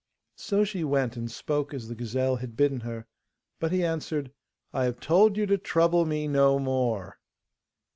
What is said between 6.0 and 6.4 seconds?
me